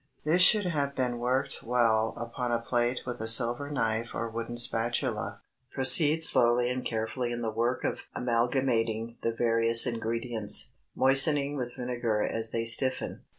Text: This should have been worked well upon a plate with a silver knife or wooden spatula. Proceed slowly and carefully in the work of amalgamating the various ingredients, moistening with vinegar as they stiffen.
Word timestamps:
This 0.23 0.41
should 0.41 0.65
have 0.65 0.95
been 0.95 1.19
worked 1.19 1.61
well 1.61 2.15
upon 2.17 2.51
a 2.51 2.57
plate 2.57 3.01
with 3.05 3.21
a 3.21 3.27
silver 3.27 3.69
knife 3.69 4.15
or 4.15 4.27
wooden 4.31 4.57
spatula. 4.57 5.41
Proceed 5.75 6.23
slowly 6.23 6.71
and 6.71 6.83
carefully 6.83 7.31
in 7.31 7.43
the 7.43 7.51
work 7.51 7.83
of 7.83 7.99
amalgamating 8.15 9.17
the 9.21 9.31
various 9.31 9.85
ingredients, 9.85 10.71
moistening 10.95 11.55
with 11.55 11.75
vinegar 11.75 12.23
as 12.23 12.49
they 12.49 12.65
stiffen. 12.65 13.21